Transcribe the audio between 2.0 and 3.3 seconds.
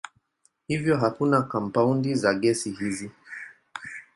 za gesi hizi.